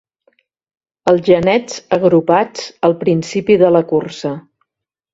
Els 1.11 1.21
genets 1.27 1.77
agrupats 1.99 2.67
al 2.91 2.99
principi 3.05 3.63
de 3.67 3.73
la 3.79 3.87
cursa. 3.95 4.37